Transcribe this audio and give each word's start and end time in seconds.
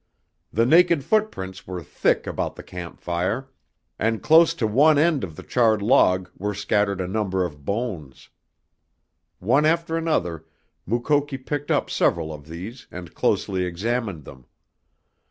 The 0.51 0.65
naked 0.65 1.03
footprints 1.03 1.67
were 1.67 1.83
thick 1.83 2.25
about 2.25 2.55
the 2.55 2.63
camp 2.63 2.99
fire, 2.99 3.49
and 3.99 4.19
close 4.23 4.55
to 4.55 4.65
one 4.65 4.97
end 4.97 5.23
of 5.23 5.35
the 5.35 5.43
charred 5.43 5.83
log 5.83 6.27
were 6.35 6.55
scattered 6.55 6.99
a 6.99 7.07
number 7.07 7.45
of 7.45 7.65
bones. 7.65 8.29
One 9.37 9.63
after 9.63 9.95
another 9.95 10.43
Mukoki 10.87 11.37
picked 11.37 11.69
up 11.69 11.91
several 11.91 12.33
of 12.33 12.47
these 12.47 12.87
and 12.89 13.13
closely 13.13 13.63
examined 13.63 14.23
them. 14.23 14.47